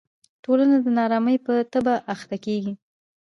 ټولنه 0.43 0.77
د 0.83 0.87
نا 0.95 1.01
ارامۍ 1.07 1.37
په 1.45 1.53
تبه 1.71 1.95
اخته 2.13 2.37
کېږي. 2.45 2.73